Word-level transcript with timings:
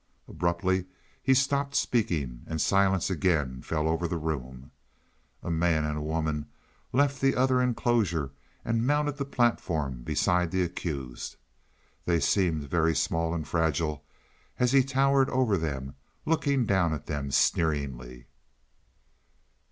Abruptly 0.27 0.85
he 1.21 1.35
stopped 1.35 1.75
speaking 1.75 2.41
and 2.47 2.59
silence 2.59 3.11
again 3.11 3.61
fell 3.61 3.87
over 3.87 4.07
the 4.07 4.17
room. 4.17 4.71
A 5.43 5.51
man 5.51 5.83
and 5.85 5.95
a 5.95 6.01
woman 6.01 6.47
left 6.91 7.21
the 7.21 7.35
other 7.35 7.61
enclosure 7.61 8.31
and 8.65 8.87
mounted 8.87 9.17
the 9.17 9.25
platform 9.25 10.01
beside 10.01 10.49
the 10.49 10.63
accused. 10.63 11.35
They 12.05 12.19
seemed 12.19 12.63
very 12.67 12.95
small 12.95 13.31
and 13.35 13.47
fragile, 13.47 14.03
as 14.57 14.71
he 14.71 14.83
towered 14.83 15.29
over 15.29 15.55
them, 15.55 15.93
looking 16.25 16.65
down 16.65 16.95
at 16.95 17.05
them 17.05 17.29
sneeringly. 17.29 18.25